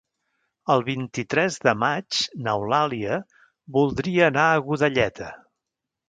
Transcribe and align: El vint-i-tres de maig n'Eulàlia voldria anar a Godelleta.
El 0.75 0.83
vint-i-tres 0.85 1.57
de 1.67 1.73
maig 1.81 2.21
n'Eulàlia 2.47 3.19
voldria 3.75 4.31
anar 4.31 4.47
a 4.55 4.63
Godelleta. 4.71 5.29